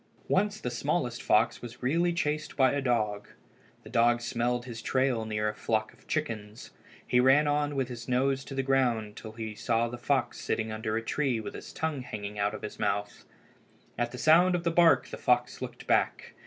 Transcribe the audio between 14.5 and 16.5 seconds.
of the bark the fox looked back.